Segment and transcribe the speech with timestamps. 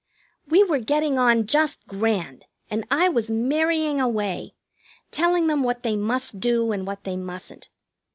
[0.47, 4.55] We were getting on just grand, and I was marrying away,
[5.11, 7.69] telling them what they must do and what they mustn't.